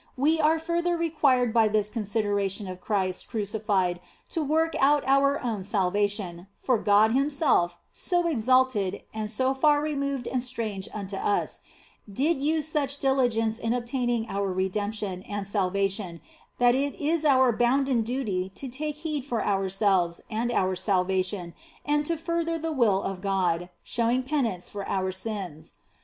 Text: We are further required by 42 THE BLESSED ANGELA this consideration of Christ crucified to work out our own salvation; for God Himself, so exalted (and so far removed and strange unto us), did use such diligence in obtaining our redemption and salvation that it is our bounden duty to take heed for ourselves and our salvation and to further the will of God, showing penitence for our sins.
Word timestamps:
We 0.17 0.39
are 0.41 0.57
further 0.57 0.97
required 0.97 1.53
by 1.53 1.67
42 1.67 1.69
THE 1.69 1.71
BLESSED 1.71 1.75
ANGELA 1.75 1.79
this 1.79 1.89
consideration 2.27 2.67
of 2.69 2.81
Christ 2.81 3.27
crucified 3.27 4.01
to 4.31 4.43
work 4.43 4.73
out 4.79 5.03
our 5.05 5.39
own 5.43 5.61
salvation; 5.61 6.47
for 6.59 6.79
God 6.79 7.11
Himself, 7.11 7.77
so 7.91 8.25
exalted 8.25 9.03
(and 9.13 9.29
so 9.29 9.53
far 9.53 9.79
removed 9.79 10.25
and 10.27 10.43
strange 10.43 10.89
unto 10.91 11.17
us), 11.17 11.59
did 12.11 12.41
use 12.41 12.67
such 12.67 12.97
diligence 12.97 13.59
in 13.59 13.73
obtaining 13.75 14.27
our 14.27 14.51
redemption 14.51 15.21
and 15.21 15.45
salvation 15.45 16.19
that 16.57 16.73
it 16.73 16.95
is 16.95 17.23
our 17.23 17.51
bounden 17.51 18.01
duty 18.01 18.49
to 18.55 18.67
take 18.69 18.95
heed 18.95 19.23
for 19.23 19.45
ourselves 19.45 20.19
and 20.31 20.51
our 20.51 20.75
salvation 20.75 21.53
and 21.85 22.07
to 22.07 22.17
further 22.17 22.57
the 22.57 22.71
will 22.73 23.03
of 23.03 23.21
God, 23.21 23.69
showing 23.83 24.23
penitence 24.23 24.67
for 24.67 24.83
our 24.89 25.11
sins. 25.11 25.75